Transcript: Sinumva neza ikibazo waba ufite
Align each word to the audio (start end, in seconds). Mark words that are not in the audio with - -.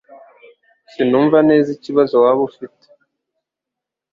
Sinumva 0.91 1.37
neza 1.49 1.69
ikibazo 1.77 2.15
waba 2.23 2.41
ufite 2.49 2.85